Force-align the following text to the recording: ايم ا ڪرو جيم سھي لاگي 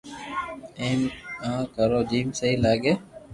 ايم 0.81 1.01
ا 1.49 1.51
ڪرو 1.73 2.01
جيم 2.09 2.27
سھي 2.39 2.49
لاگي 2.63 2.93